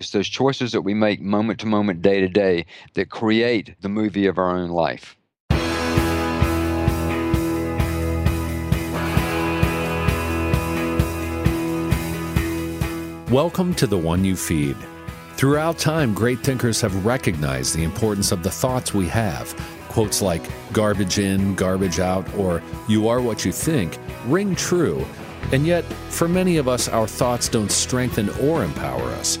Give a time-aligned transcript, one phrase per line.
[0.00, 3.88] It's those choices that we make moment to moment, day to day, that create the
[3.88, 5.16] movie of our own life.
[13.28, 14.76] Welcome to the One You Feed.
[15.34, 19.52] Throughout time, great thinkers have recognized the importance of the thoughts we have.
[19.88, 25.04] Quotes like garbage in, garbage out, or you are what you think ring true.
[25.50, 29.40] And yet, for many of us, our thoughts don't strengthen or empower us.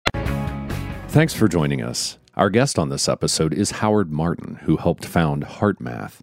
[1.11, 2.17] Thanks for joining us.
[2.35, 6.21] Our guest on this episode is Howard Martin, who helped found HeartMath.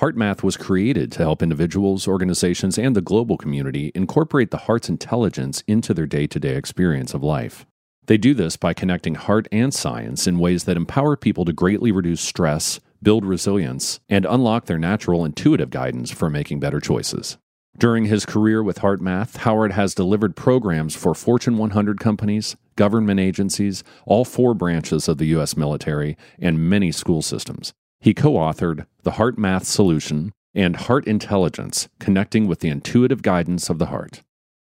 [0.00, 5.62] HeartMath was created to help individuals, organizations, and the global community incorporate the heart's intelligence
[5.68, 7.64] into their day to day experience of life.
[8.06, 11.92] They do this by connecting heart and science in ways that empower people to greatly
[11.92, 17.38] reduce stress, build resilience, and unlock their natural intuitive guidance for making better choices.
[17.76, 23.82] During his career with HeartMath, Howard has delivered programs for Fortune 100 companies, government agencies,
[24.06, 25.56] all four branches of the U.S.
[25.56, 27.72] military, and many school systems.
[27.98, 33.80] He co authored The HeartMath Solution and Heart Intelligence Connecting with the Intuitive Guidance of
[33.80, 34.22] the Heart.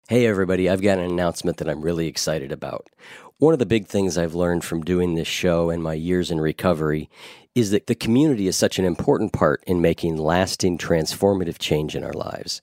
[0.09, 2.88] Hey, everybody, I've got an announcement that I'm really excited about.
[3.38, 6.41] One of the big things I've learned from doing this show and my years in
[6.41, 7.12] recovery
[7.57, 12.03] is that the community is such an important part in making lasting, transformative change in
[12.03, 12.62] our lives.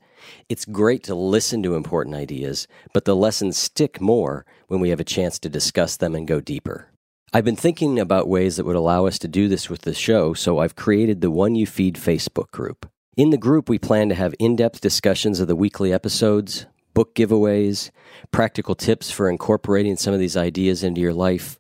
[0.49, 5.01] It's great to listen to important ideas, but the lessons stick more when we have
[5.01, 6.93] a chance to discuss them and go deeper.
[7.33, 10.33] I've been thinking about ways that would allow us to do this with the show,
[10.33, 12.89] so I've created the One You Feed Facebook group.
[13.17, 17.17] In the group, we plan to have in depth discussions of the weekly episodes, book
[17.17, 17.91] giveaways,
[18.31, 21.59] practical tips for incorporating some of these ideas into your life,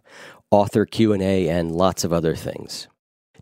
[0.52, 2.86] author Q&A, and lots of other things.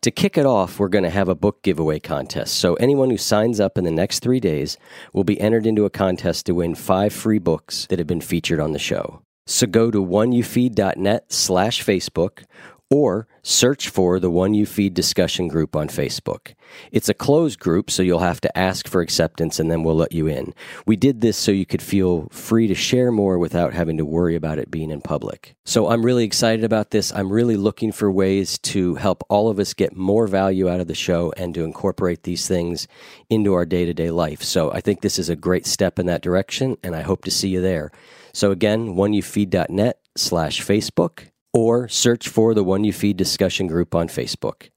[0.02, 2.54] To kick it off, we're going to have a book giveaway contest.
[2.54, 4.76] So anyone who signs up in the next three days
[5.12, 8.58] will be entered into a contest to win five free books that have been featured
[8.58, 9.22] on the show.
[9.46, 12.42] So go to oneyoufeed.net slash Facebook
[12.92, 16.52] or search for the One You Feed discussion group on Facebook.
[16.92, 20.12] It's a closed group, so you'll have to ask for acceptance and then we'll let
[20.12, 20.52] you in.
[20.86, 24.36] We did this so you could feel free to share more without having to worry
[24.36, 25.54] about it being in public.
[25.64, 27.12] So I'm really excited about this.
[27.14, 30.86] I'm really looking for ways to help all of us get more value out of
[30.86, 32.86] the show and to incorporate these things
[33.30, 34.42] into our day to day life.
[34.42, 37.30] So I think this is a great step in that direction, and I hope to
[37.30, 37.90] see you there.
[38.34, 44.08] So again, oneyoufeed.net slash Facebook or search for the One You Feed discussion group on
[44.08, 44.70] Facebook.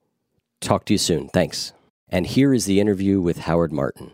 [0.61, 1.29] Talk to you soon.
[1.29, 1.73] Thanks.
[2.09, 4.11] And here is the interview with Howard Martin.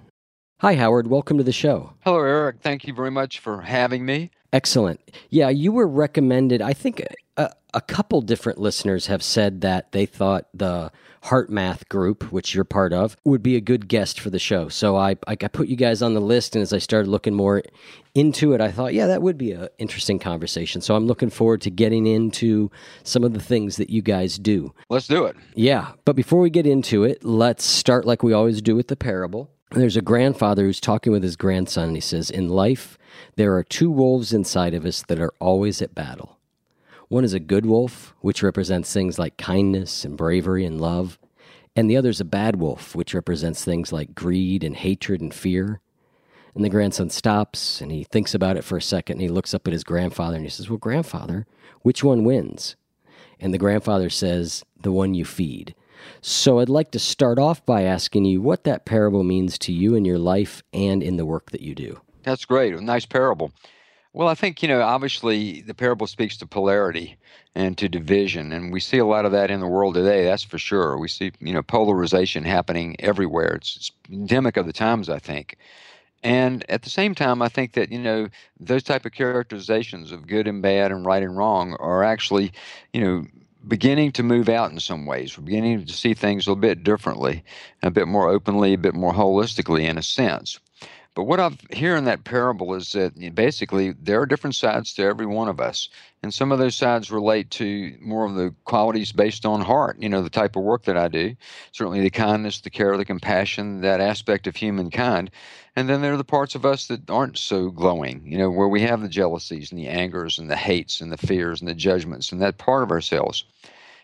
[0.59, 1.07] Hi, Howard.
[1.07, 1.93] Welcome to the show.
[2.01, 2.57] Hello, Eric.
[2.61, 4.31] Thank you very much for having me.
[4.53, 4.99] Excellent.
[5.29, 6.61] Yeah, you were recommended.
[6.61, 7.03] I think
[7.37, 10.91] a, a couple different listeners have said that they thought the
[11.25, 14.69] HeartMath group, which you're part of, would be a good guest for the show.
[14.69, 17.61] So I, I put you guys on the list, and as I started looking more
[18.15, 20.81] into it, I thought, yeah, that would be an interesting conversation.
[20.81, 22.71] So I'm looking forward to getting into
[23.03, 24.73] some of the things that you guys do.
[24.89, 25.35] Let's do it.
[25.55, 25.91] Yeah.
[26.05, 29.49] But before we get into it, let's start like we always do with the parable.
[29.71, 32.97] There's a grandfather who's talking with his grandson, and he says, In life,
[33.37, 36.37] there are two wolves inside of us that are always at battle.
[37.11, 41.19] One is a good wolf, which represents things like kindness and bravery and love,
[41.75, 45.33] and the other is a bad wolf, which represents things like greed and hatred and
[45.33, 45.81] fear.
[46.55, 49.53] And the grandson stops and he thinks about it for a second and he looks
[49.53, 51.45] up at his grandfather and he says, Well, grandfather,
[51.81, 52.77] which one wins?
[53.41, 55.75] And the grandfather says, The one you feed.
[56.21, 59.95] So I'd like to start off by asking you what that parable means to you
[59.95, 61.99] in your life and in the work that you do.
[62.23, 62.73] That's great.
[62.73, 63.51] A nice parable.
[64.13, 67.17] Well, I think, you know, obviously the parable speaks to polarity
[67.55, 68.51] and to division.
[68.51, 70.97] And we see a lot of that in the world today, that's for sure.
[70.97, 73.53] We see, you know, polarization happening everywhere.
[73.55, 75.57] It's, it's endemic of the times, I think.
[76.23, 78.27] And at the same time, I think that, you know,
[78.59, 82.51] those type of characterizations of good and bad and right and wrong are actually,
[82.93, 83.25] you know,
[83.67, 85.37] beginning to move out in some ways.
[85.37, 87.43] We're beginning to see things a little bit differently,
[87.81, 90.59] a bit more openly, a bit more holistically in a sense.
[91.13, 95.03] But what I've hear in that parable is that basically there are different sides to
[95.03, 95.89] every one of us.
[96.23, 100.07] And some of those sides relate to more of the qualities based on heart, you
[100.07, 101.35] know, the type of work that I do.
[101.73, 105.31] Certainly the kindness, the care, the compassion, that aspect of humankind.
[105.75, 108.69] And then there are the parts of us that aren't so glowing, you know, where
[108.69, 111.75] we have the jealousies and the angers and the hates and the fears and the
[111.75, 113.43] judgments and that part of ourselves.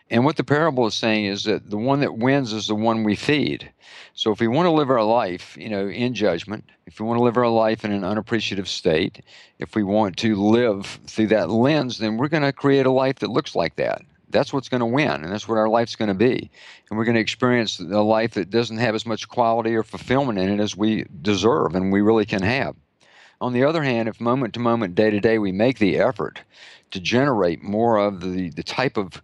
[0.09, 3.03] And what the parable is saying is that the one that wins is the one
[3.03, 3.69] we feed.
[4.13, 7.19] So if we want to live our life, you know, in judgment, if we want
[7.19, 9.21] to live our life in an unappreciative state,
[9.59, 13.19] if we want to live through that lens, then we're going to create a life
[13.19, 14.01] that looks like that.
[14.29, 16.51] That's what's going to win, and that's what our life's going to be.
[16.89, 20.39] And we're going to experience a life that doesn't have as much quality or fulfillment
[20.39, 22.75] in it as we deserve and we really can have.
[23.39, 26.41] On the other hand, if moment to moment, day to day, we make the effort
[26.91, 29.21] to generate more of the, the type of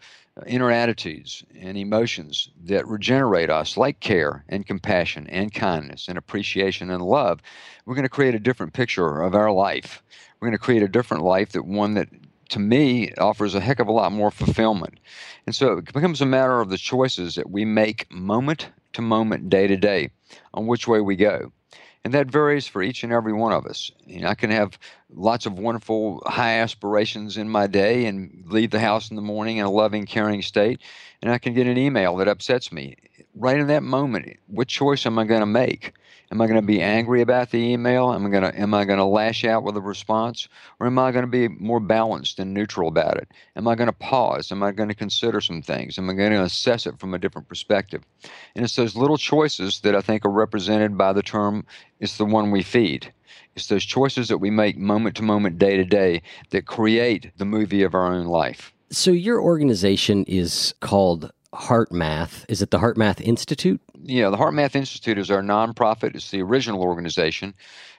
[0.47, 6.89] inner attitudes and emotions that regenerate us, like care and compassion and kindness and appreciation
[6.89, 7.39] and love,
[7.85, 10.01] we're going to create a different picture of our life.
[10.39, 12.09] We're going to create a different life that one that
[12.50, 15.00] to me offers a heck of a lot more fulfillment.
[15.45, 19.50] And so it becomes a matter of the choices that we make moment to moment,
[19.50, 20.12] day to day,
[20.53, 21.51] on which way we go.
[22.03, 23.89] And that varies for each and every one of us.
[24.05, 24.77] You know, I can have
[25.09, 29.57] lots of wonderful high aspirations in my day and leave the house in the morning
[29.57, 30.81] in a loving, caring state,
[31.21, 32.95] and I can get an email that upsets me.
[33.35, 35.94] Right in that moment, what choice am I going to make?
[36.33, 38.12] Am I going to be angry about the email?
[38.12, 40.50] Am I going to am I going to lash out with a response,
[40.80, 43.30] or am I going to be more balanced and neutral about it?
[43.56, 44.51] Am I going to pause?
[44.51, 46.00] Am I going to consider some things?
[46.00, 48.01] Am I going to assess it from a different perspective?
[48.56, 51.68] And it's those little choices that I think are represented by the term
[52.00, 53.13] "it's the one we feed."
[53.56, 57.45] It's those choices that we make moment to moment, day to day, that create the
[57.45, 58.74] movie of our own life.
[58.89, 62.45] So, your organization is called HeartMath.
[62.50, 63.81] Is it the HeartMath Institute?
[64.01, 66.15] Yeah, the HeartMath Institute is our nonprofit.
[66.15, 67.53] It's the original organization.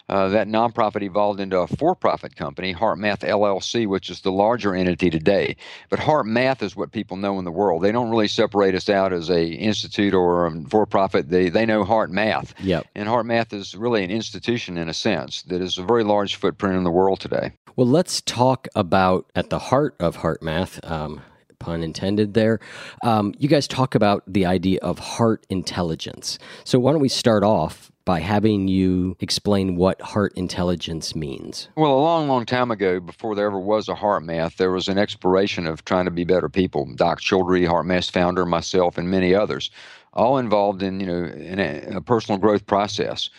[0.06, 5.08] Uh, that nonprofit evolved into a for-profit company, HeartMath LLC, which is the larger entity
[5.08, 5.56] today.
[5.88, 7.82] But HeartMath is what people know in the world.
[7.82, 11.30] They don't really separate us out as a institute or a for-profit.
[11.30, 12.52] They they know HeartMath.
[12.60, 12.86] Yep.
[12.94, 16.76] And HeartMath is really an institution in a sense that is a very large footprint
[16.76, 17.52] in the world today.
[17.74, 20.88] Well, let's talk about at the heart of HeartMath.
[20.88, 21.22] Um,
[21.64, 22.60] pun intended there.
[23.02, 26.38] Um, you guys talk about the idea of heart intelligence.
[26.64, 31.68] So, why don't we start off by having you explain what heart intelligence means?
[31.74, 34.88] Well, a long, long time ago, before there ever was a heart math, there was
[34.88, 36.86] an exploration of trying to be better people.
[36.96, 39.70] Doc Childre, heart math founder, myself, and many others,
[40.12, 43.30] all involved in you know in a, a personal growth process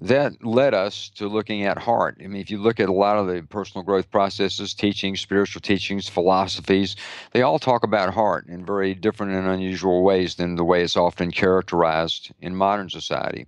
[0.00, 2.18] that led us to looking at heart.
[2.22, 5.60] I mean, if you look at a lot of the personal growth processes, teachings, spiritual
[5.60, 6.94] teachings, philosophies,
[7.32, 10.96] they all talk about heart in very different and unusual ways than the way it's
[10.96, 13.46] often characterized in modern society.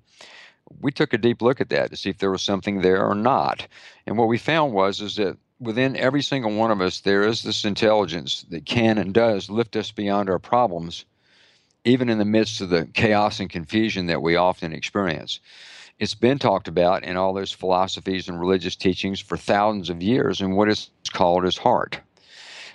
[0.81, 3.14] We took a deep look at that to see if there was something there or
[3.14, 3.67] not.
[4.06, 7.43] And what we found was is that within every single one of us there is
[7.43, 11.05] this intelligence that can and does lift us beyond our problems
[11.85, 15.41] even in the midst of the chaos and confusion that we often experience
[16.00, 20.41] it's been talked about in all those philosophies and religious teachings for thousands of years
[20.41, 22.01] and what is called as heart.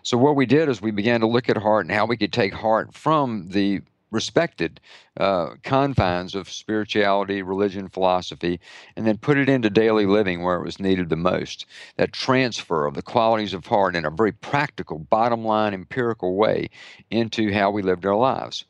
[0.03, 2.31] So, what we did is we began to look at heart and how we could
[2.31, 4.79] take heart from the respected
[5.19, 8.59] uh, confines of spirituality, religion, philosophy,
[8.95, 11.65] and then put it into daily living where it was needed the most.
[11.97, 16.69] That transfer of the qualities of heart in a very practical, bottom line, empirical way
[17.09, 18.65] into how we lived our lives.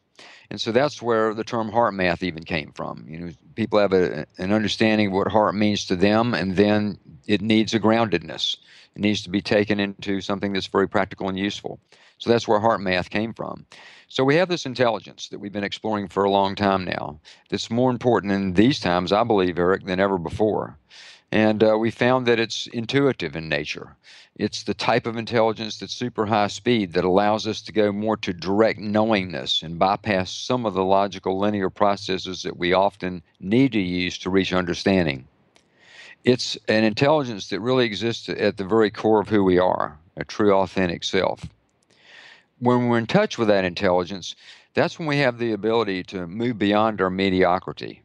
[0.50, 3.06] And so that's where the term heart math even came from.
[3.08, 7.00] You know, people have a, an understanding of what heart means to them, and then
[7.28, 8.58] it needs a groundedness.
[8.96, 11.80] It needs to be taken into something that's very practical and useful.
[12.18, 13.66] So that's where heart math came from.
[14.08, 17.20] So we have this intelligence that we've been exploring for a long time now.
[17.50, 20.78] That's more important in these times, I believe, Eric, than ever before.
[21.32, 23.96] And uh, we found that it's intuitive in nature.
[24.36, 28.18] It's the type of intelligence that's super high speed that allows us to go more
[28.18, 33.72] to direct knowingness and bypass some of the logical linear processes that we often need
[33.72, 35.28] to use to reach understanding.
[36.24, 40.26] It's an intelligence that really exists at the very core of who we are, a
[40.26, 41.46] true, authentic self.
[42.60, 44.36] When we're in touch with that intelligence,
[44.74, 48.02] that's when we have the ability to move beyond our mediocrity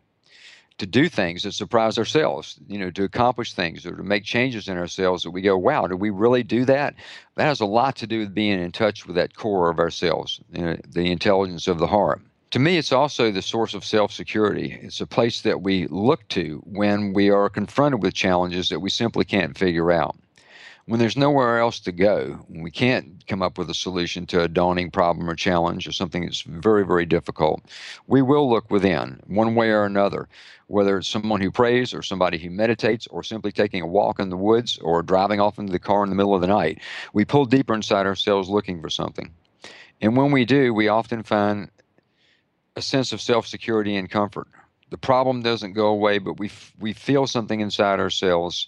[0.80, 4.66] to do things that surprise ourselves, you know, to accomplish things or to make changes
[4.66, 6.94] in ourselves that we go, wow, did we really do that?
[7.36, 10.40] That has a lot to do with being in touch with that core of ourselves,
[10.50, 12.22] you know, the intelligence of the heart.
[12.52, 14.78] To me, it's also the source of self security.
[14.82, 18.88] It's a place that we look to when we are confronted with challenges that we
[18.88, 20.16] simply can't figure out
[20.90, 24.42] when there's nowhere else to go, when we can't come up with a solution to
[24.42, 27.62] a daunting problem or challenge or something that's very, very difficult,
[28.08, 30.28] we will look within one way or another,
[30.66, 34.30] whether it's someone who prays or somebody who meditates or simply taking a walk in
[34.30, 36.80] the woods or driving off into the car in the middle of the night.
[37.12, 39.32] We pull deeper inside ourselves looking for something.
[40.00, 41.70] And when we do, we often find
[42.74, 44.48] a sense of self security and comfort.
[44.90, 48.66] The problem doesn't go away, but we, f- we feel something inside ourselves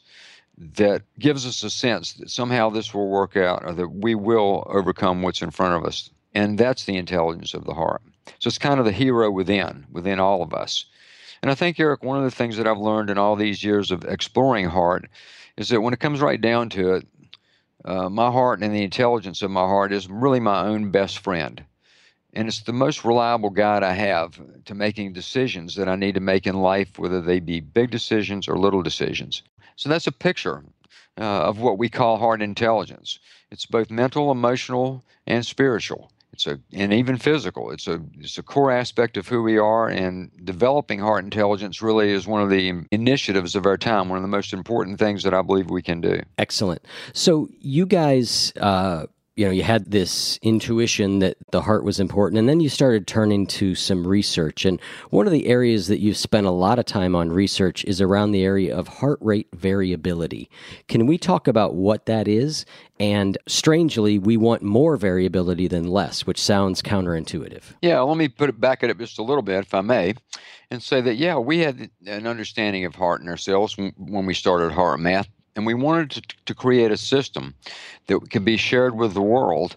[0.58, 4.66] that gives us a sense that somehow this will work out or that we will
[4.66, 6.10] overcome what's in front of us.
[6.34, 8.02] And that's the intelligence of the heart.
[8.38, 10.86] So it's kind of the hero within, within all of us.
[11.42, 13.90] And I think, Eric, one of the things that I've learned in all these years
[13.90, 15.08] of exploring heart
[15.56, 17.08] is that when it comes right down to it,
[17.84, 21.64] uh, my heart and the intelligence of my heart is really my own best friend.
[22.34, 26.20] And it's the most reliable guide I have to making decisions that I need to
[26.20, 29.42] make in life, whether they be big decisions or little decisions.
[29.76, 30.62] So that's a picture
[31.18, 33.18] uh, of what we call heart intelligence.
[33.50, 36.10] It's both mental, emotional, and spiritual.
[36.32, 37.70] It's a and even physical.
[37.70, 42.10] It's a it's a core aspect of who we are, and developing heart intelligence really
[42.10, 44.08] is one of the initiatives of our time.
[44.08, 46.22] One of the most important things that I believe we can do.
[46.38, 46.82] Excellent.
[47.12, 48.52] So you guys.
[48.56, 52.68] Uh you know, you had this intuition that the heart was important, and then you
[52.68, 54.66] started turning to some research.
[54.66, 58.02] And one of the areas that you've spent a lot of time on research is
[58.02, 60.50] around the area of heart rate variability.
[60.86, 62.66] Can we talk about what that is?
[63.00, 67.62] And strangely, we want more variability than less, which sounds counterintuitive.
[67.80, 70.14] Yeah, let me put it back at it just a little bit, if I may,
[70.70, 74.72] and say that, yeah, we had an understanding of heart in ourselves when we started
[74.72, 77.54] HeartMath and we wanted to, to create a system
[78.06, 79.76] that could be shared with the world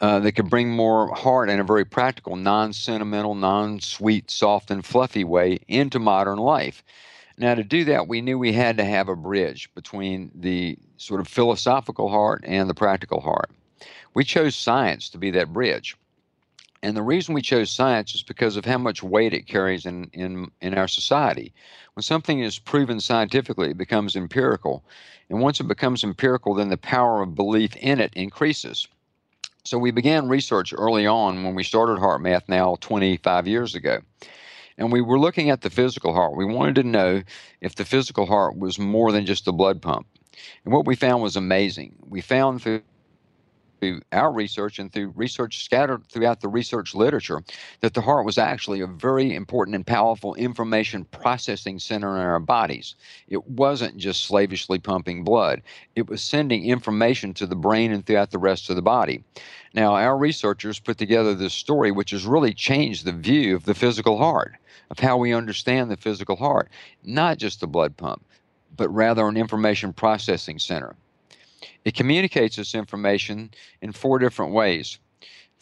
[0.00, 4.70] uh, that could bring more heart in a very practical, non sentimental, non sweet, soft,
[4.70, 6.82] and fluffy way into modern life.
[7.38, 11.20] Now, to do that, we knew we had to have a bridge between the sort
[11.20, 13.50] of philosophical heart and the practical heart.
[14.14, 15.96] We chose science to be that bridge.
[16.82, 20.10] And the reason we chose science is because of how much weight it carries in,
[20.12, 21.54] in, in our society.
[21.94, 24.84] When something is proven scientifically, it becomes empirical.
[25.30, 28.86] And once it becomes empirical, then the power of belief in it increases.
[29.64, 34.00] So we began research early on when we started HeartMath now 25 years ago.
[34.76, 36.36] And we were looking at the physical heart.
[36.36, 37.22] We wanted to know
[37.60, 40.06] if the physical heart was more than just a blood pump.
[40.64, 41.94] And what we found was amazing.
[42.06, 42.82] We found through
[43.84, 47.42] through our research and through research scattered throughout the research literature
[47.80, 52.40] that the heart was actually a very important and powerful information processing center in our
[52.40, 52.94] bodies.
[53.28, 55.60] It wasn't just slavishly pumping blood,
[55.96, 59.22] it was sending information to the brain and throughout the rest of the body.
[59.74, 63.74] Now, our researchers put together this story, which has really changed the view of the
[63.74, 64.54] physical heart,
[64.90, 66.70] of how we understand the physical heart,
[67.02, 68.24] not just the blood pump,
[68.74, 70.96] but rather an information processing center.
[71.84, 74.98] It communicates this information in four different ways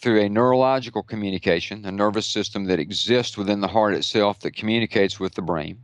[0.00, 5.20] through a neurological communication, a nervous system that exists within the heart itself that communicates
[5.20, 5.78] with the brain.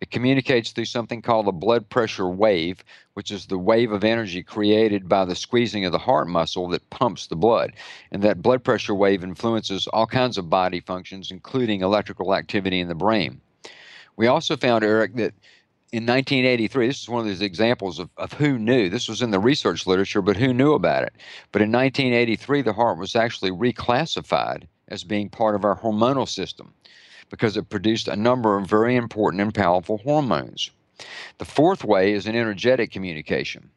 [0.00, 2.84] It communicates through something called a blood pressure wave,
[3.14, 6.90] which is the wave of energy created by the squeezing of the heart muscle that
[6.90, 7.72] pumps the blood.
[8.12, 12.88] And that blood pressure wave influences all kinds of body functions, including electrical activity in
[12.88, 13.40] the brain.
[14.16, 15.34] We also found, Eric, that
[15.92, 18.88] in 1983, this is one of these examples of, of who knew.
[18.88, 21.12] This was in the research literature, but who knew about it?
[21.52, 26.74] But in 1983, the heart was actually reclassified as being part of our hormonal system
[27.30, 30.70] because it produced a number of very important and powerful hormones.
[31.38, 33.70] The fourth way is an energetic communication.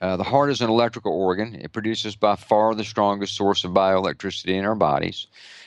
[0.00, 1.54] Uh, the heart is an electrical organ.
[1.54, 5.26] It produces by far the strongest source of bioelectricity in our bodies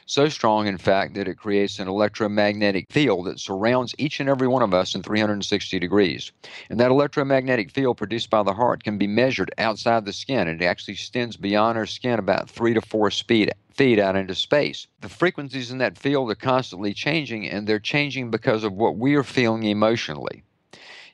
[0.10, 4.48] so strong, in fact, that it creates an electromagnetic field that surrounds each and every
[4.48, 6.32] one of us in 360 degrees.
[6.70, 10.48] And that electromagnetic field produced by the heart can be measured outside the skin.
[10.48, 14.88] It actually extends beyond our skin about three to four speed, feet out into space.
[15.02, 19.16] The frequencies in that field are constantly changing, and they're changing because of what we
[19.16, 20.44] are feeling emotionally.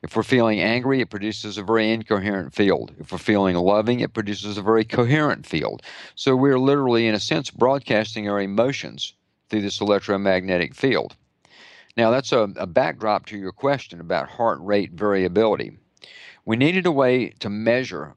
[0.06, 2.94] If we're feeling angry, it produces a very incoherent field.
[3.00, 5.82] If we're feeling loving, it produces a very coherent field.
[6.14, 9.16] So we're literally, in a sense, broadcasting our emotions
[9.50, 11.16] through this electromagnetic field.
[11.98, 15.76] Now, that's a, a backdrop to your question about heart rate variability.
[16.46, 18.14] We needed a way to measure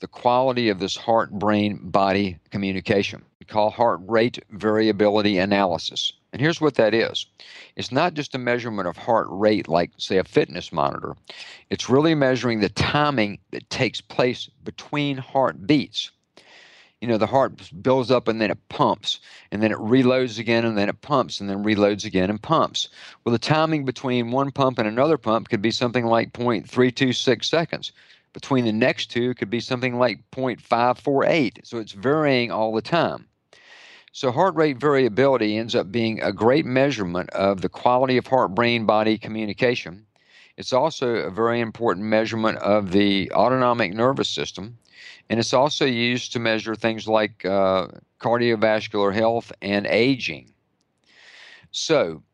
[0.00, 3.24] the quality of this heart brain body communication.
[3.38, 6.12] We call heart rate variability analysis.
[6.32, 7.26] And here's what that is
[7.76, 11.16] it's not just a measurement of heart rate, like, say, a fitness monitor,
[11.70, 16.10] it's really measuring the timing that takes place between heartbeats.
[17.00, 19.20] You know, the heart builds up and then it pumps,
[19.50, 22.88] and then it reloads again, and then it pumps, and then reloads again and pumps.
[23.24, 27.92] Well, the timing between one pump and another pump could be something like 0.326 seconds.
[28.34, 31.66] Between the next two could be something like 0.548.
[31.66, 33.26] So it's varying all the time.
[34.12, 38.54] So, heart rate variability ends up being a great measurement of the quality of heart
[38.54, 40.04] brain body communication.
[40.56, 44.78] It's also a very important measurement of the autonomic nervous system.
[45.28, 47.86] And it's also used to measure things like uh,
[48.18, 50.52] cardiovascular health and aging.
[51.70, 52.24] So,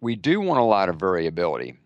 [0.00, 1.79] we do want a lot of variability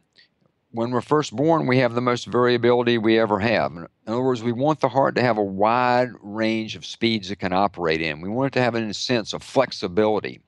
[0.75, 3.71] when we're first born, we have the most variability we ever have.
[3.71, 7.37] In other words, we want the heart to have a wide range of speeds it
[7.37, 8.21] can operate in.
[8.21, 10.41] We want it to have a sense of flexibility.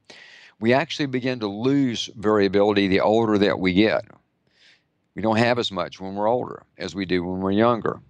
[0.58, 4.02] We actually begin to lose variability the older that we get.
[5.14, 8.00] We don't have as much when we're older as we do when we're younger.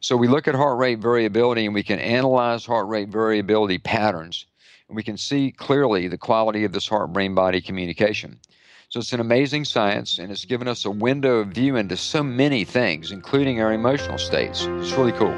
[0.00, 4.44] So we look at heart rate variability and we can analyze heart rate variability patterns
[4.88, 8.38] and we can see clearly the quality of this heart brain body communication.
[8.88, 12.22] So it's an amazing science, and it's given us a window of view into so
[12.22, 14.62] many things, including our emotional states.
[14.62, 15.34] It's really cool.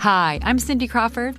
[0.00, 1.38] Hi, I'm Cindy Crawford,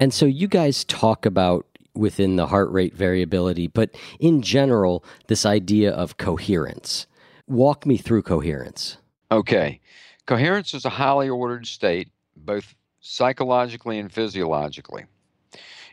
[0.00, 5.44] And so you guys talk about within the heart rate variability, but in general, this
[5.44, 7.06] idea of coherence.
[7.46, 8.96] Walk me through coherence.
[9.30, 9.80] Okay.
[10.26, 15.04] Coherence is a highly ordered state, both psychologically and physiologically.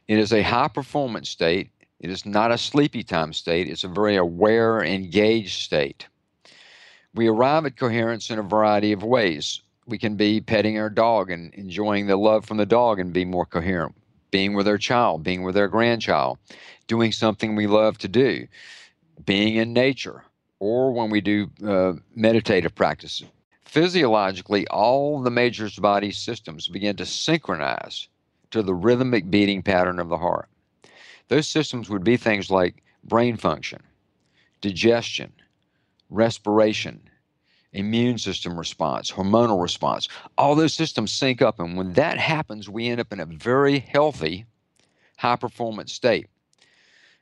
[0.08, 1.70] It is a high performance state.
[2.00, 3.68] It is not a sleepy time state.
[3.68, 6.08] It's a very aware, engaged state.
[7.14, 9.62] We arrive at coherence in a variety of ways.
[9.90, 13.26] We can be petting our dog and enjoying the love from the dog and be
[13.26, 13.96] more coherent,
[14.30, 16.38] being with our child, being with our grandchild,
[16.88, 18.48] doing something we love to do,
[19.26, 20.24] being in nature,
[20.60, 23.28] or when we do uh, meditative practices.
[23.64, 28.08] Physiologically, all the major body systems begin to synchronize
[28.52, 30.50] to the rhythmic beating pattern of the heart.
[31.30, 33.82] Those systems would be things like brain function,
[34.62, 35.32] digestion,
[36.12, 37.09] respiration,
[37.74, 40.08] immune system response, hormonal response.
[40.38, 41.60] All those systems sync up.
[41.60, 44.46] And when that happens, we end up in a very healthy,
[45.18, 46.28] high performance state.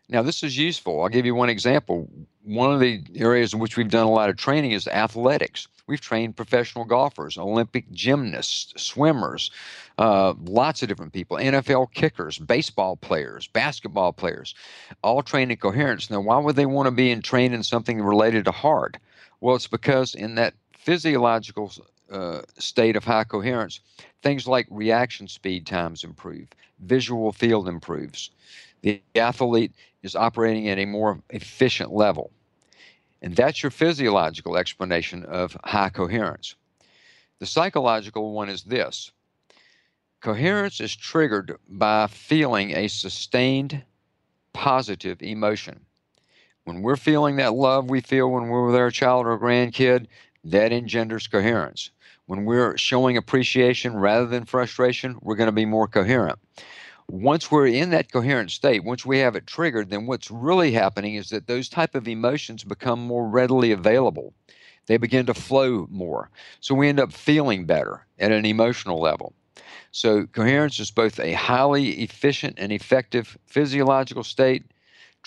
[0.10, 1.02] Now, this is useful.
[1.02, 2.10] I'll give you one example.
[2.44, 5.68] One of the areas in which we've done a lot of training is athletics.
[5.86, 9.52] We've trained professional golfers, Olympic gymnasts, swimmers,
[9.98, 14.56] uh, lots of different people, NFL kickers, baseball players, basketball players,
[15.02, 16.10] all trained in coherence.
[16.10, 18.98] Now, why would they want to be in, trained in something related to heart?
[19.41, 21.71] Well, it's because in that physiological
[22.12, 23.80] uh, state of high coherence,
[24.21, 26.47] things like reaction speed times improve,
[26.80, 28.32] visual field improves.
[28.82, 29.73] The athlete
[30.04, 32.32] is operating at a more efficient level.
[33.21, 36.56] And that's your physiological explanation of high coherence.
[37.39, 39.12] The psychological one is this
[40.21, 43.84] Coherence is triggered by feeling a sustained
[44.54, 45.87] positive emotion.
[46.68, 50.08] When we're feeling that love we feel when we're with our child or grandkid,
[50.44, 51.92] that engenders coherence.
[52.26, 56.40] When we're showing appreciation rather than frustration, we're going to be more coherent.
[57.08, 61.16] Once we're in that coherent state, once we have it triggered, then what's really happening
[61.16, 64.34] is that those type of emotions become more readily available.
[64.88, 66.30] They begin to flow more.
[66.60, 69.32] So we end up feeling better at an emotional level.
[69.92, 74.66] So coherence is both a highly efficient and effective physiological state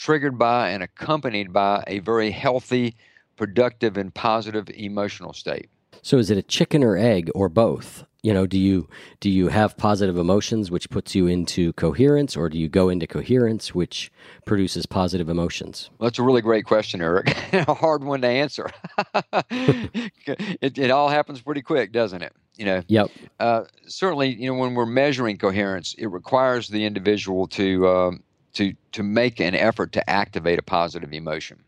[0.00, 2.96] triggered by and accompanied by a very healthy,
[3.36, 5.68] productive, and positive emotional state.
[6.00, 8.04] So is it a chicken or egg or both?
[8.22, 8.88] You know, do you
[9.20, 13.06] do you have positive emotions which puts you into coherence or do you go into
[13.06, 14.10] coherence which
[14.46, 15.90] produces positive emotions?
[15.98, 17.34] Well, that's a really great question, Eric.
[17.52, 18.70] a hard one to answer.
[19.50, 22.32] it, it all happens pretty quick, doesn't it?
[22.56, 22.82] You know.
[22.88, 23.10] Yep.
[23.38, 28.22] Uh, certainly, you know, when we're measuring coherence, it requires the individual to um,
[28.54, 31.64] to to make an effort to activate a positive emotion.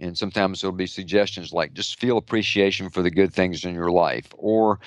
[0.00, 3.90] And sometimes there'll be suggestions like just feel appreciation for the good things in your
[3.90, 4.78] life, or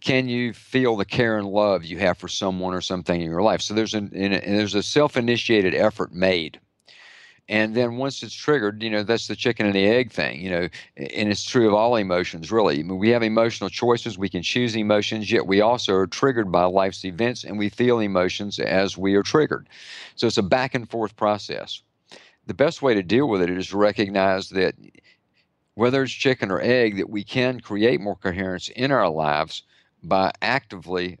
[0.00, 3.42] can you feel the care and love you have for someone or something in your
[3.42, 3.62] life?
[3.62, 6.60] So there's an there's a self-initiated effort made,
[7.48, 10.50] and then once it's triggered, you know that's the chicken and the egg thing, you
[10.50, 12.80] know, and it's true of all emotions really.
[12.80, 16.50] I mean, we have emotional choices, we can choose emotions, yet we also are triggered
[16.52, 19.68] by life's events, and we feel emotions as we are triggered.
[20.16, 21.82] So it's a back and forth process
[22.46, 24.74] the best way to deal with it is to recognize that
[25.74, 29.62] whether it's chicken or egg, that we can create more coherence in our lives
[30.02, 31.18] by actively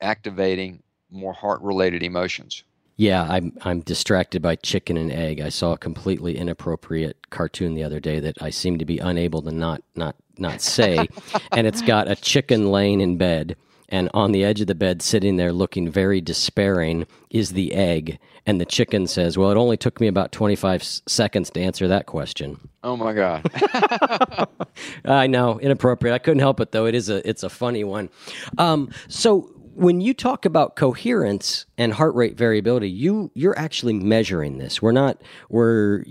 [0.00, 2.62] activating more heart related emotions.
[2.96, 5.40] Yeah, I'm I'm distracted by chicken and egg.
[5.40, 9.42] I saw a completely inappropriate cartoon the other day that I seem to be unable
[9.42, 11.08] to not not not say,
[11.52, 13.56] and it's got a chicken laying in bed
[13.88, 18.18] and on the edge of the bed, sitting there looking very despairing, is the egg.
[18.46, 21.88] And the chicken says, Well, it only took me about 25 s- seconds to answer
[21.88, 22.58] that question.
[22.82, 23.48] Oh my God.
[25.04, 26.14] I know, inappropriate.
[26.14, 26.86] I couldn't help it though.
[26.86, 28.10] It is a it's a funny one.
[28.58, 34.58] Um, so when you talk about coherence and heart rate variability, you you're actually measuring
[34.58, 34.80] this.
[34.80, 36.04] We're not we're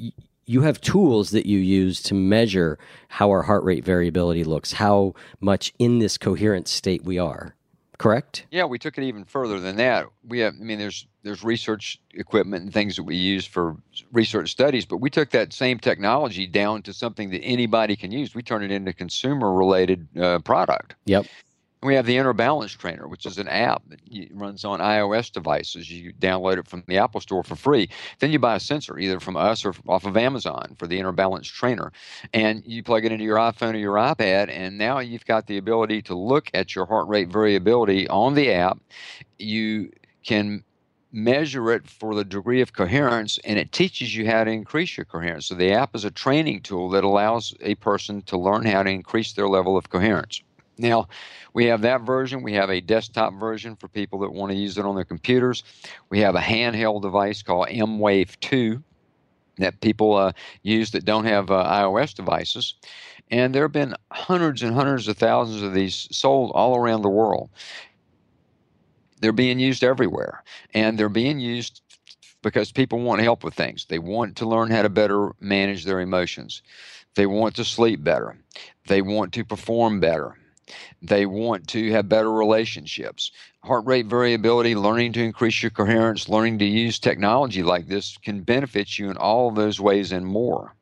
[0.45, 5.13] you have tools that you use to measure how our heart rate variability looks, how
[5.39, 7.55] much in this coherent state we are
[8.03, 8.45] correct?
[8.51, 10.07] Yeah, we took it even further than that.
[10.27, 13.77] We have, I mean, there's there's research equipment and things that we use for
[14.11, 18.35] research studies, but we took that same technology down to something that anybody can use.
[18.35, 20.95] We turned it into consumer related uh, product.
[21.05, 21.27] Yep.
[21.83, 23.99] We have the Inner Balance Trainer, which is an app that
[24.31, 25.91] runs on iOS devices.
[25.91, 27.89] You download it from the Apple Store for free.
[28.19, 31.11] Then you buy a sensor, either from us or off of Amazon, for the Inner
[31.11, 31.91] Balance Trainer,
[32.33, 35.57] and you plug it into your iPhone or your iPad, and now you've got the
[35.57, 38.79] ability to look at your heart rate variability on the app.
[39.37, 39.91] You
[40.23, 40.63] can
[41.11, 45.05] measure it for the degree of coherence and it teaches you how to increase your
[45.05, 45.45] coherence.
[45.45, 48.89] So the app is a training tool that allows a person to learn how to
[48.89, 50.41] increase their level of coherence.
[50.77, 51.07] Now,
[51.53, 52.41] we have that version.
[52.41, 55.63] We have a desktop version for people that want to use it on their computers.
[56.09, 58.83] We have a handheld device called emWave 2
[59.57, 60.31] that people uh,
[60.63, 62.73] use that don't have uh, iOS devices.
[63.29, 67.09] And there have been hundreds and hundreds of thousands of these sold all around the
[67.09, 67.49] world.
[69.21, 71.81] They're being used everywhere, and they're being used
[72.41, 73.85] because people want help with things.
[73.85, 76.61] They want to learn how to better manage their emotions.
[77.15, 78.35] They want to sleep better.
[78.87, 80.35] They want to perform better
[81.01, 83.31] they want to have better relationships.
[83.63, 88.41] Heart rate variability, learning to increase your coherence, learning to use technology like this can
[88.41, 90.75] benefit you in all those ways and more.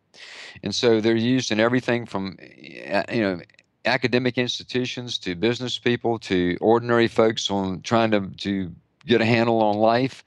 [0.63, 3.41] And so they're used in everything from uh, you know
[3.86, 8.72] academic institutions to business people to ordinary folks on trying to, to
[9.06, 10.24] get a handle on life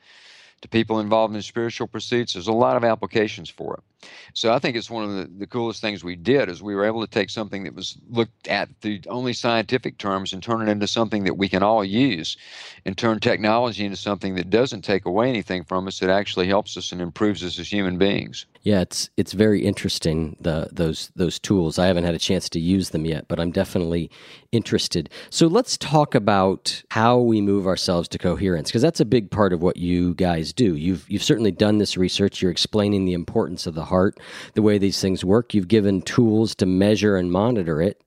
[0.64, 2.33] to people involved in spiritual pursuits.
[2.33, 4.09] There's a lot of applications for it.
[4.33, 6.87] So I think it's one of the, the coolest things we did is we were
[6.87, 10.70] able to take something that was looked at through only scientific terms and turn it
[10.70, 12.38] into something that we can all use
[12.87, 16.00] and turn technology into something that doesn't take away anything from us.
[16.00, 18.46] It actually helps us and improves us as human beings.
[18.64, 21.79] Yeah, it's it's very interesting the those those tools.
[21.79, 24.11] I haven't had a chance to use them yet, but I'm definitely
[24.53, 25.11] interested.
[25.29, 29.53] So let's talk about how we move ourselves to coherence because that's a big part
[29.53, 30.77] of what you guys do.
[30.77, 32.40] You've you've certainly done this research.
[32.40, 34.18] You're explaining the importance of the heart,
[34.55, 35.53] the way these things work.
[35.53, 38.03] You've given tools to measure and monitor it.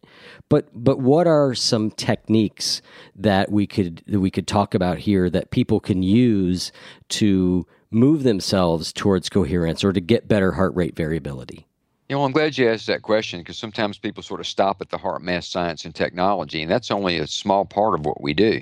[0.50, 2.82] But but what are some techniques
[3.16, 6.72] that we could that we could talk about here that people can use
[7.10, 11.68] to move themselves towards coherence or to get better heart rate variability?
[12.10, 14.90] You know, I'm glad you asked that question because sometimes people sort of stop at
[14.90, 18.34] the heart math science and technology, and that's only a small part of what we
[18.34, 18.62] do.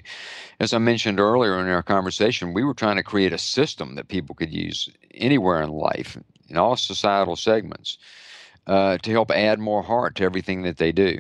[0.60, 4.08] As I mentioned earlier in our conversation, we were trying to create a system that
[4.08, 6.18] people could use anywhere in life,
[6.50, 8.00] in all societal segments,
[8.66, 11.20] uh, to help add more heart to everything that they do.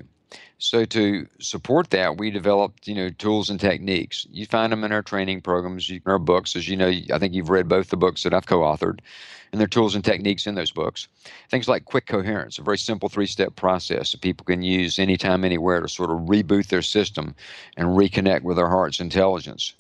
[0.58, 4.26] So to support that, we developed, you know, tools and techniques.
[4.32, 6.56] You find them in our training programs, in our books.
[6.56, 9.00] As you know, I think you've read both the books that I've co-authored,
[9.52, 11.10] and there are tools and techniques in those books.
[11.50, 15.82] Things like quick coherence, a very simple three-step process that people can use anytime, anywhere
[15.82, 17.36] to sort of reboot their system
[17.76, 19.74] and reconnect with their heart's intelligence.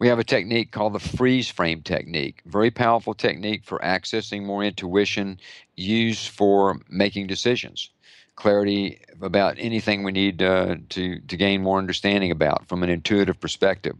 [0.00, 4.64] We have a technique called the freeze frame technique, very powerful technique for accessing more
[4.64, 5.38] intuition,
[5.76, 7.90] used for making decisions
[8.36, 13.40] clarity about anything we need uh, to, to gain more understanding about from an intuitive
[13.40, 13.96] perspective.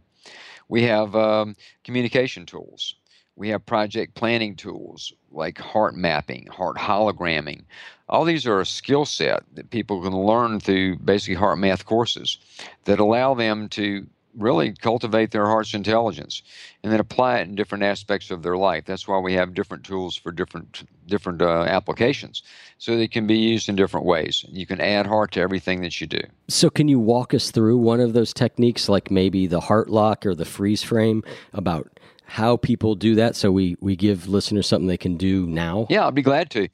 [0.68, 2.94] We have um, communication tools.
[3.36, 7.64] We have project planning tools like heart mapping, heart hologramming.
[8.08, 12.38] All these are a skill set that people can learn through basically heart math courses
[12.84, 16.42] that allow them to really cultivate their heart's intelligence
[16.82, 18.84] and then apply it in different aspects of their life.
[18.84, 22.42] That's why we have different tools for different different uh, applications,
[22.78, 24.44] so they can be used in different ways.
[24.48, 26.20] You can add heart to everything that you do.
[26.48, 30.26] So, can you walk us through one of those techniques, like maybe the heart lock
[30.26, 31.22] or the freeze frame,
[31.52, 35.86] about how people do that, so we we give listeners something they can do now?
[35.88, 36.68] Yeah, I'd be glad to.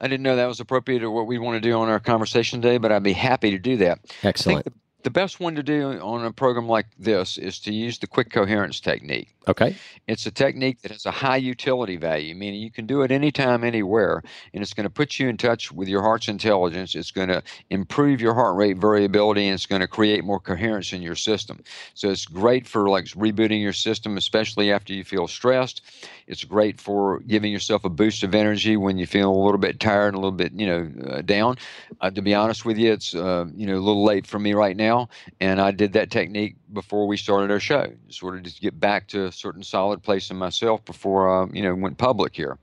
[0.00, 2.62] I didn't know that was appropriate or what we want to do on our conversation
[2.62, 3.98] today, but I'd be happy to do that.
[4.22, 4.66] Excellent
[5.08, 8.30] the best one to do on a program like this is to use the quick
[8.30, 9.34] coherence technique.
[9.48, 9.74] Okay.
[10.06, 13.64] It's a technique that has a high utility value, meaning you can do it anytime,
[13.64, 16.94] anywhere, and it's going to put you in touch with your heart's intelligence.
[16.94, 20.92] It's going to improve your heart rate variability, and it's going to create more coherence
[20.92, 21.64] in your system.
[21.94, 25.80] So it's great for like rebooting your system, especially after you feel stressed.
[26.26, 29.80] It's great for giving yourself a boost of energy when you feel a little bit
[29.80, 31.56] tired, a little bit, you know, uh, down.
[32.02, 34.52] Uh, to be honest with you, it's uh, you know a little late for me
[34.52, 34.97] right now,
[35.40, 39.08] and I did that technique before we started our show, sort of just get back
[39.08, 42.58] to a certain solid place in myself before I, you know, went public here.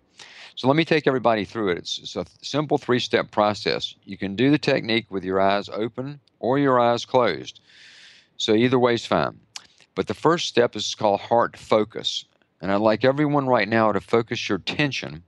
[0.55, 1.77] So let me take everybody through it.
[1.77, 3.95] It's, it's a simple three-step process.
[4.05, 7.59] You can do the technique with your eyes open or your eyes closed.
[8.37, 9.39] So either way is fine.
[9.95, 12.25] But the first step is called heart focus.
[12.61, 15.23] And I'd like everyone right now to focus your attention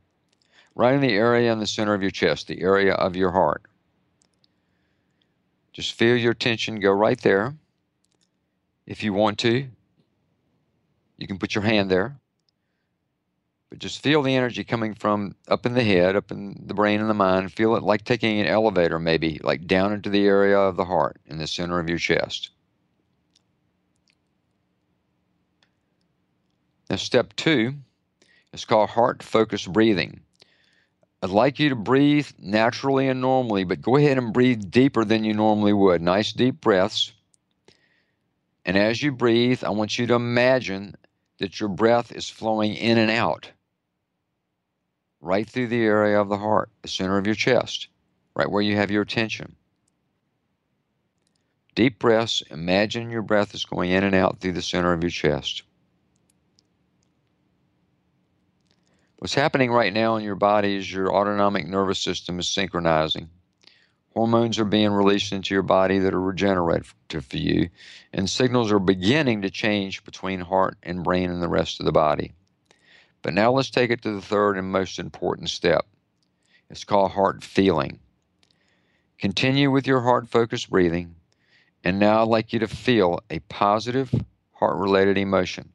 [0.75, 3.63] right in the area in the center of your chest, the area of your heart.
[5.77, 7.53] Just feel your attention go right there.
[8.87, 9.67] If you want to,
[11.19, 12.17] you can put your hand there.
[13.69, 16.99] But just feel the energy coming from up in the head, up in the brain
[16.99, 17.53] and the mind.
[17.53, 21.17] Feel it like taking an elevator, maybe, like down into the area of the heart
[21.27, 22.49] in the center of your chest.
[26.89, 27.75] Now, step two
[28.51, 30.21] is called heart focused breathing.
[31.27, 35.25] I'd like you to breathe naturally and normally, but go ahead and breathe deeper than
[35.25, 36.01] you normally would.
[36.01, 37.11] Nice deep breaths.
[38.63, 40.95] And as you breathe, I want you to imagine
[41.39, 43.51] that your breath is flowing in and out
[45.19, 47.89] right through the area of the heart, the center of your chest,
[48.33, 49.53] right where you have your attention.
[51.75, 55.09] Deep breaths, imagine your breath is going in and out through the center of your
[55.09, 55.63] chest.
[59.19, 63.29] What's happening right now in your body is your autonomic nervous system is synchronizing.
[64.13, 67.69] Hormones are being released into your body that are regenerative for you,
[68.13, 71.91] and signals are beginning to change between heart and brain and the rest of the
[71.91, 72.33] body.
[73.23, 75.87] But now let's take it to the third and most important step.
[76.69, 77.97] It's called heart feeling.
[79.17, 81.15] Continue with your heart focused breathing,
[81.83, 84.13] and now I'd like you to feel a positive
[84.51, 85.73] heart related emotion.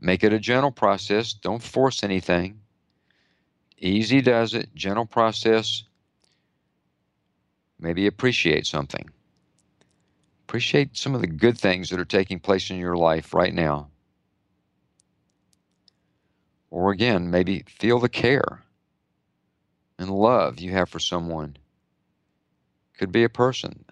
[0.00, 1.32] Make it a gentle process.
[1.32, 2.60] Don't force anything.
[3.78, 4.74] Easy does it.
[4.74, 5.84] Gentle process.
[7.78, 9.08] Maybe appreciate something.
[10.46, 13.88] Appreciate some of the good things that are taking place in your life right now.
[16.70, 18.62] Or again, maybe feel the care
[19.98, 21.56] and love you have for someone.
[22.98, 23.84] Could be a person,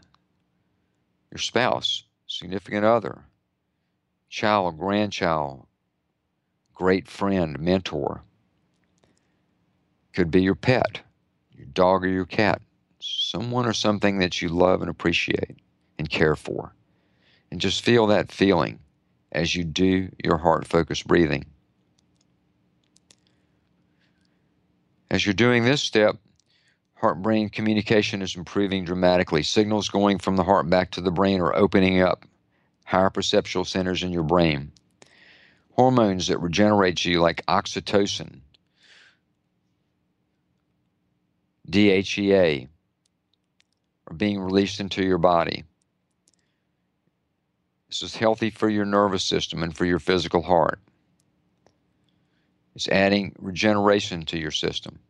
[1.30, 3.24] your spouse, significant other,
[4.28, 5.66] child, grandchild,
[6.74, 8.22] great friend, mentor.
[10.12, 11.00] Could be your pet,
[11.52, 12.60] your dog or your cat,
[13.00, 15.56] someone or something that you love and appreciate
[15.98, 16.74] and care for.
[17.50, 18.80] And just feel that feeling
[19.32, 21.46] as you do your heart focused breathing.
[25.10, 26.16] As you're doing this step,
[26.94, 29.42] heart brain communication is improving dramatically.
[29.42, 32.24] Signals going from the heart back to the brain are opening up
[32.84, 34.72] higher perceptual centers in your brain
[35.76, 38.40] hormones that regenerate you, like oxytocin,
[41.70, 42.68] DHEA,
[44.08, 45.64] are being released into your body.
[47.88, 50.80] This is healthy for your nervous system and for your physical heart.
[52.76, 55.00] It's adding regeneration to your system.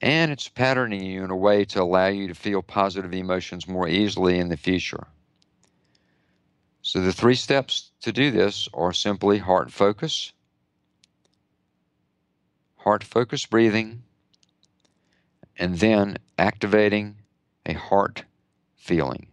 [0.00, 3.88] and it's patterning you in a way to allow you to feel positive emotions more
[3.88, 5.06] easily in the future.
[6.84, 10.32] So, the three steps to do this are simply heart focus,
[12.78, 14.02] heart focus breathing,
[15.56, 17.18] and then activating
[17.64, 18.24] a heart
[18.74, 19.28] feeling.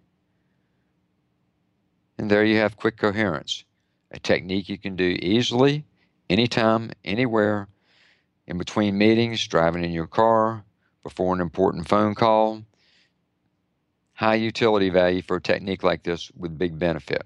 [2.20, 3.64] And there you have quick coherence,
[4.12, 5.86] a technique you can do easily,
[6.30, 7.68] anytime, anywhere,
[8.46, 10.66] in between meetings, driving in your car,
[11.02, 12.64] before an important phone call.
[14.14, 17.26] High utility value for a technique like this with big benefit.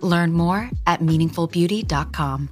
[0.00, 2.50] Learn more at meaningfulbeauty.com.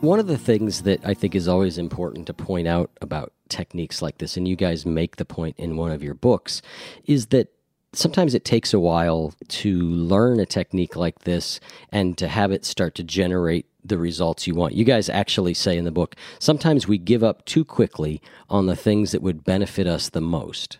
[0.00, 4.00] One of the things that I think is always important to point out about techniques
[4.00, 6.62] like this, and you guys make the point in one of your books,
[7.04, 7.52] is that
[7.92, 11.60] sometimes it takes a while to learn a technique like this
[11.92, 14.74] and to have it start to generate the results you want.
[14.74, 18.76] You guys actually say in the book, sometimes we give up too quickly on the
[18.76, 20.78] things that would benefit us the most.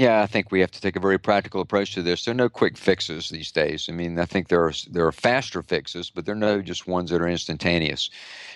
[0.00, 2.24] Yeah, I think we have to take a very practical approach to this.
[2.24, 3.86] There are no quick fixes these days.
[3.86, 6.86] I mean, I think there are there are faster fixes, but there are no just
[6.86, 8.08] ones that are instantaneous.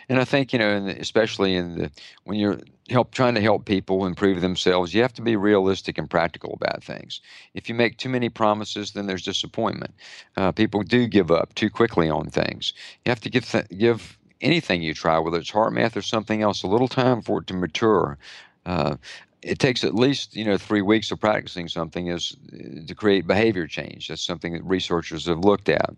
[0.08, 1.90] And I think you know, in the, especially in the
[2.24, 6.08] when you're help trying to help people improve themselves, you have to be realistic and
[6.08, 7.20] practical about things.
[7.54, 9.94] If you make too many promises, then there's disappointment.
[10.38, 12.72] Uh, people do give up too quickly on things.
[13.04, 16.62] You have to give th- give anything you try, whether it's HeartMath or something else,
[16.62, 18.18] a little time for it to mature.
[18.66, 18.96] Uh,
[19.44, 23.26] it takes at least you know three weeks of practicing something is uh, to create
[23.26, 24.08] behavior change.
[24.08, 25.94] That's something that researchers have looked at.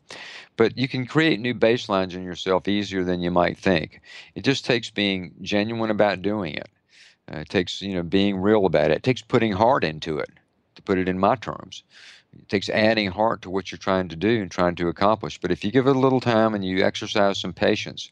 [0.56, 4.00] But you can create new baselines in yourself easier than you might think.
[4.34, 6.68] It just takes being genuine about doing it.
[7.32, 8.98] Uh, it takes you know being real about it.
[8.98, 10.30] It takes putting heart into it.
[10.74, 11.84] To put it in my terms,
[12.40, 15.38] it takes adding heart to what you're trying to do and trying to accomplish.
[15.38, 18.10] But if you give it a little time and you exercise some patience,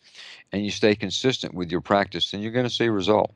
[0.54, 3.34] and you stay consistent with your practice, then you're going to see a result.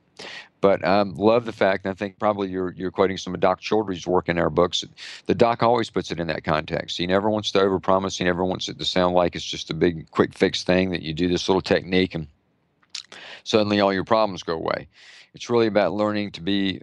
[0.61, 3.61] But um, love the fact, and I think probably you're you're quoting some of Doc
[3.61, 4.85] Childre's work in our books.
[5.27, 6.96] The doc always puts it in that context.
[6.96, 8.16] He never wants to overpromise.
[8.16, 11.03] He never wants it to sound like it's just a big quick fix thing that
[11.03, 12.29] you do this little technique and
[13.42, 14.87] suddenly all your problems go away.
[15.35, 16.83] It's really about learning to be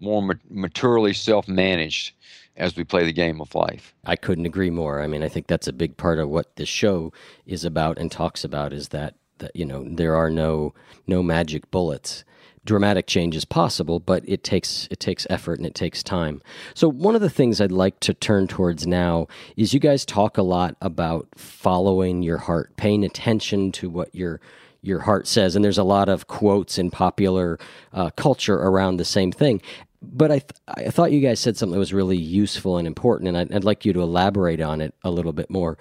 [0.00, 2.12] more maturely self-managed
[2.56, 3.94] as we play the game of life.
[4.04, 5.02] I couldn't agree more.
[5.02, 7.12] I mean, I think that's a big part of what this show
[7.46, 10.72] is about and talks about is that that you know there are no
[11.06, 12.24] no magic bullets
[12.66, 16.42] dramatic change is possible, but it takes it takes effort and it takes time.
[16.74, 20.36] So one of the things I'd like to turn towards now is you guys talk
[20.36, 24.40] a lot about following your heart, paying attention to what your
[24.82, 27.58] your heart says, and there's a lot of quotes in popular
[27.92, 29.62] uh, culture around the same thing.
[30.02, 33.28] But I, th- I thought you guys said something that was really useful and important,
[33.28, 35.78] and I'd, I'd like you to elaborate on it a little bit more.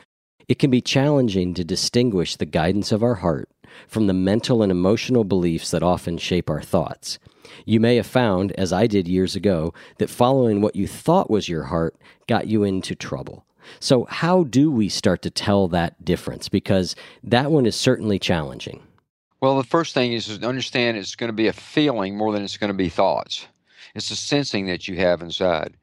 [0.48, 3.50] It can be challenging to distinguish the guidance of our heart
[3.88, 7.20] from the mental and emotional beliefs that often shape our thoughts.
[7.66, 11.50] You may have found, as I did years ago, that following what you thought was
[11.50, 11.96] your heart
[12.28, 13.46] got you into trouble.
[13.80, 16.50] So, how do we start to tell that difference?
[16.50, 18.84] Because that one is certainly challenging.
[19.42, 22.44] Well, the first thing is to understand it's going to be a feeling more than
[22.44, 23.48] it's going to be thoughts.
[23.96, 25.76] It's a sensing that you have inside.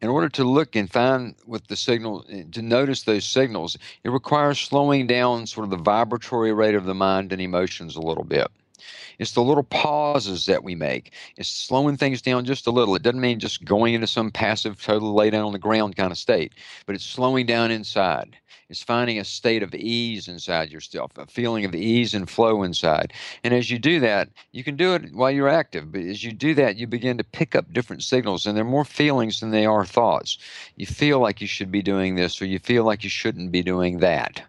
[0.00, 4.10] In order to look and find with the signal eh, to notice those signals it
[4.10, 8.24] requires slowing down sort of the vibratory rate of the mind and emotions a little
[8.24, 8.48] bit
[9.18, 11.12] it's the little pauses that we make.
[11.36, 12.94] It's slowing things down just a little.
[12.94, 16.12] It doesn't mean just going into some passive, totally lay down on the ground kind
[16.12, 16.52] of state,
[16.86, 18.36] but it's slowing down inside.
[18.68, 23.14] It's finding a state of ease inside yourself, a feeling of ease and flow inside.
[23.42, 26.32] And as you do that, you can do it while you're active, but as you
[26.32, 29.64] do that, you begin to pick up different signals, and they're more feelings than they
[29.64, 30.36] are thoughts.
[30.76, 33.62] You feel like you should be doing this, or you feel like you shouldn't be
[33.62, 34.42] doing that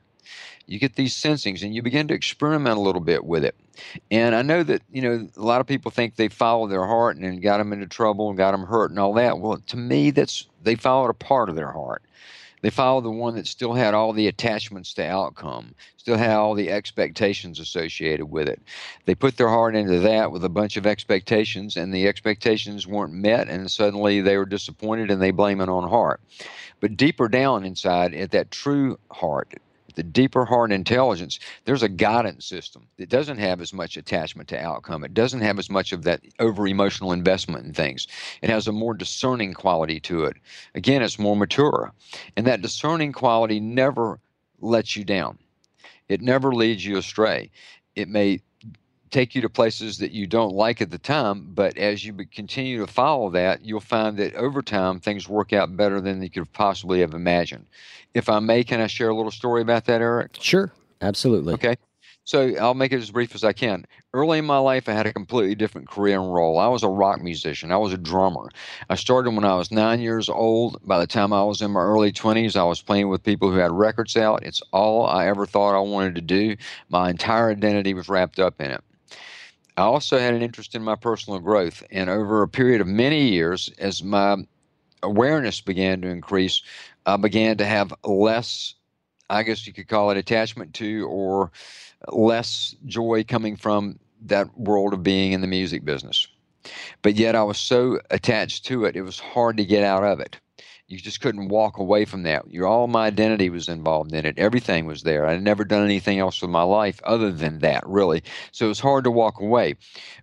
[0.70, 3.56] You get these sensings and you begin to experiment a little bit with it.
[4.12, 7.18] And I know that, you know, a lot of people think they followed their heart
[7.18, 9.40] and got them into trouble and got them hurt and all that.
[9.40, 12.04] Well, to me, that's they followed a part of their heart.
[12.62, 16.54] They followed the one that still had all the attachments to outcome, still had all
[16.54, 18.62] the expectations associated with it.
[19.06, 23.14] They put their heart into that with a bunch of expectations, and the expectations weren't
[23.14, 26.22] met, and suddenly they were disappointed and they blame it on heart.
[26.80, 29.54] But deeper down inside, at that true heart,
[29.96, 34.62] the deeper heart intelligence, there's a guidance system that doesn't have as much attachment to
[34.62, 35.04] outcome.
[35.04, 38.08] It doesn't have as much of that over emotional investment in things.
[38.42, 40.38] It has a more discerning quality to it.
[40.76, 41.92] Again, it's more mature.
[42.36, 44.20] And that discerning quality never
[44.62, 45.38] lets you down,
[46.08, 47.52] it never leads you astray.
[47.96, 48.42] It may
[49.10, 52.80] take you to places that you don't like at the time, but as you continue
[52.80, 56.52] to follow that, you'll find that over time things work out better than you could
[56.54, 57.66] possibly have imagined.
[58.14, 60.38] If I may, can I share a little story about that, Eric?
[60.40, 61.54] Sure, absolutely.
[61.54, 61.76] Okay.
[62.30, 63.88] So I'll make it as brief as I can.
[64.14, 66.60] Early in my life, I had a completely different career and role.
[66.60, 67.72] I was a rock musician.
[67.72, 68.50] I was a drummer.
[68.88, 70.80] I started when I was nine years old.
[70.86, 73.58] By the time I was in my early 20s, I was playing with people who
[73.58, 74.44] had records out.
[74.44, 76.56] It's all I ever thought I wanted to do.
[76.90, 78.84] My entire identity was wrapped up in it.
[79.80, 81.84] I also had an interest in my personal growth.
[81.90, 84.36] And over a period of many years, as my
[85.02, 86.62] awareness began to increase,
[87.06, 88.76] I began to have less,
[89.30, 91.52] I guess you could call it attachment to, or
[92.10, 96.28] less joy coming from that world of being in the music business.
[97.02, 100.20] But yet I was so attached to it, it was hard to get out of
[100.20, 100.38] it
[100.90, 102.46] you just couldn't walk away from that.
[102.64, 104.40] All my identity was involved in it.
[104.40, 105.28] Everything was there.
[105.28, 108.24] I'd never done anything else with my life other than that, really.
[108.52, 109.76] So it was hard to walk away.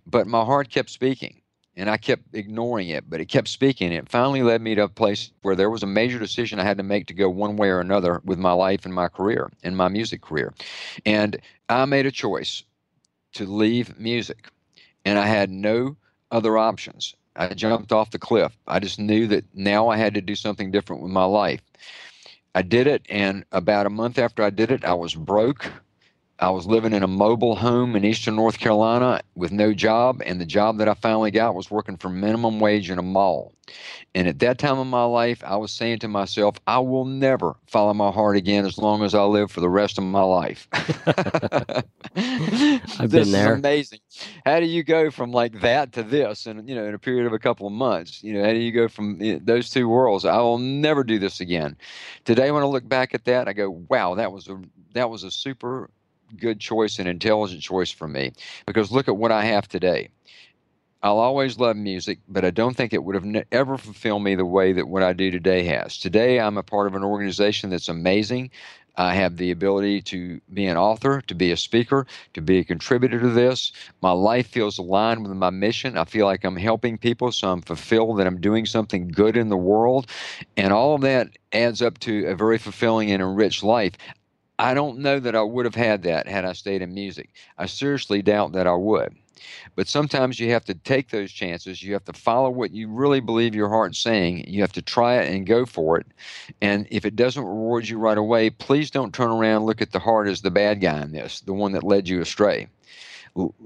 [0.05, 1.41] But my heart kept speaking.
[1.79, 3.91] And I kept ignoring it, but it kept speaking.
[3.91, 6.77] It finally led me to a place where there was a major decision I had
[6.77, 9.77] to make to go one way or another with my life and my career and
[9.77, 10.55] my music career.
[11.05, 11.39] And
[11.69, 12.63] I made a choice
[13.33, 14.49] to leave music.
[15.05, 15.97] And I had no
[16.31, 17.15] other options.
[17.37, 18.57] I jumped off the cliff.
[18.67, 21.61] I just knew that now I had to do something different with my life.
[22.55, 25.71] I did it, and about a month after I did it, I was broke.
[26.39, 30.39] I was living in a mobile home in eastern North Carolina with no job, and
[30.39, 33.53] the job that I finally got was working for minimum wage in a mall.
[34.13, 37.55] And at that time of my life, I was saying to myself, I will never
[37.65, 40.67] follow my heart again as long as I live for the rest of my life.
[42.15, 43.53] I've been there.
[43.55, 43.99] amazing.
[44.45, 47.25] How do you go from like that to this and you know in a period
[47.25, 48.23] of a couple of months?
[48.23, 50.23] You know, how do you go from you know, those two worlds?
[50.23, 51.75] I will never do this again.
[52.25, 54.61] Today when I look back at that, I go, "Wow, that was a
[54.93, 55.89] that was a super
[56.37, 58.33] good choice and intelligent choice for me
[58.65, 60.09] because look at what I have today.
[61.03, 64.33] I'll always love music, but I don't think it would have ne- ever fulfilled me
[64.35, 65.97] the way that what I do today has.
[65.97, 68.49] Today, I'm a part of an organization that's amazing.
[68.97, 72.63] I have the ability to be an author, to be a speaker, to be a
[72.63, 73.71] contributor to this.
[74.01, 75.97] My life feels aligned with my mission.
[75.97, 79.49] I feel like I'm helping people, so I'm fulfilled that I'm doing something good in
[79.49, 80.07] the world.
[80.57, 83.93] And all of that adds up to a very fulfilling and enriched life.
[84.59, 87.29] I don't know that I would have had that had I stayed in music.
[87.57, 89.15] I seriously doubt that I would.
[89.75, 91.83] But sometimes you have to take those chances.
[91.83, 94.45] You have to follow what you really believe your heart's saying.
[94.47, 96.07] You have to try it and go for it.
[96.61, 99.99] And if it doesn't reward you right away, please don't turn around look at the
[99.99, 102.67] heart as the bad guy in this, the one that led you astray.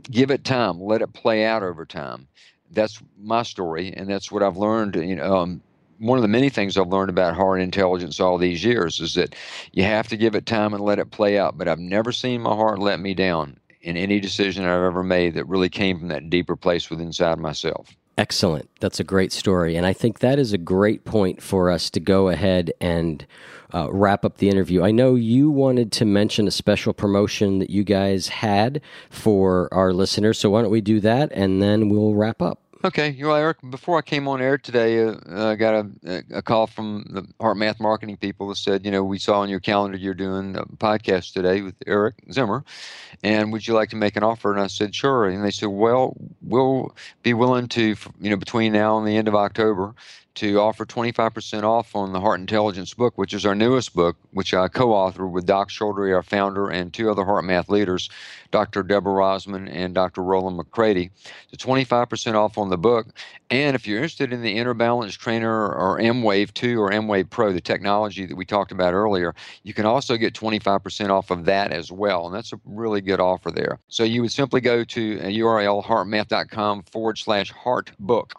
[0.09, 0.81] Give it time.
[0.81, 2.27] Let it play out over time.
[2.71, 4.95] That's my story, and that's what I've learned.
[4.95, 5.61] You know, um,
[6.01, 9.35] one of the many things I've learned about heart intelligence all these years is that
[9.71, 11.57] you have to give it time and let it play out.
[11.57, 15.35] But I've never seen my heart let me down in any decision I've ever made
[15.35, 17.95] that really came from that deeper place within inside myself.
[18.17, 18.69] Excellent.
[18.79, 19.75] That's a great story.
[19.75, 23.25] And I think that is a great point for us to go ahead and
[23.73, 24.83] uh, wrap up the interview.
[24.83, 29.93] I know you wanted to mention a special promotion that you guys had for our
[29.93, 30.39] listeners.
[30.39, 32.60] So why don't we do that and then we'll wrap up?
[32.83, 36.65] Okay, well, Eric, before I came on air today, uh, I got a, a call
[36.65, 40.15] from the HeartMath marketing people that said, you know, we saw on your calendar you're
[40.15, 42.63] doing a podcast today with Eric Zimmer,
[43.21, 44.51] and would you like to make an offer?
[44.51, 45.27] And I said, sure.
[45.27, 49.27] And they said, well, we'll be willing to, you know, between now and the end
[49.27, 49.93] of October,
[50.35, 54.53] to offer 25% off on the Heart Intelligence book, which is our newest book, which
[54.53, 58.09] I co authored with Doc Childre, our founder, and two other HeartMath leaders,
[58.49, 58.83] Dr.
[58.83, 60.21] Deborah Rozman and Dr.
[60.21, 61.09] Rollin McCraty.
[61.51, 63.07] So 25% off on the book.
[63.49, 67.51] And if you're interested in the Inner Balance Trainer or emWave 2 or emWave Pro,
[67.51, 71.73] the technology that we talked about earlier, you can also get 25% off of that
[71.73, 72.25] as well.
[72.25, 73.79] And that's a really good offer there.
[73.89, 78.33] So you would simply go to a URL, heartmath.com forward slash heart book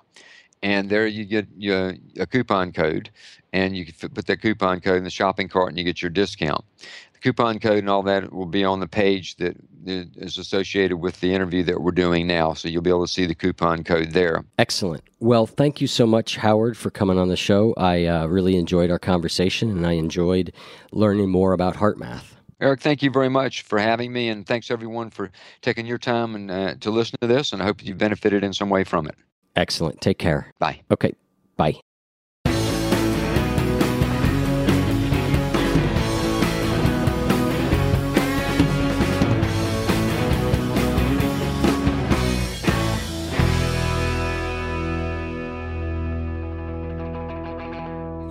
[0.62, 3.10] and there you get your, a coupon code
[3.52, 6.10] and you can put that coupon code in the shopping cart and you get your
[6.10, 6.64] discount.
[7.12, 11.20] The coupon code and all that will be on the page that is associated with
[11.20, 12.54] the interview that we're doing now.
[12.54, 14.44] So you'll be able to see the coupon code there.
[14.58, 15.02] Excellent.
[15.20, 17.74] Well, thank you so much, Howard, for coming on the show.
[17.76, 20.52] I uh, really enjoyed our conversation and I enjoyed
[20.92, 22.24] learning more about HeartMath.
[22.60, 25.32] Eric, thank you very much for having me, and thanks everyone for
[25.62, 27.52] taking your time and uh, to listen to this.
[27.52, 29.16] And I hope you benefited in some way from it.
[29.55, 30.00] Excellent.
[30.00, 30.53] Take care.
[30.59, 30.80] Bye.
[30.90, 31.14] Okay.
[31.57, 31.80] Bye.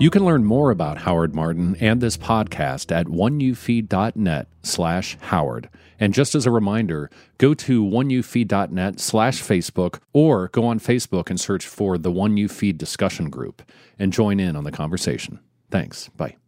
[0.01, 5.69] You can learn more about Howard Martin and this podcast at oneyoufeed.net slash Howard.
[6.01, 11.39] And just as a reminder, go to oneyoufeed.net slash Facebook or go on Facebook and
[11.39, 13.61] search for the One You Feed discussion group
[13.99, 15.39] and join in on the conversation.
[15.69, 16.09] Thanks.
[16.17, 16.40] Bye.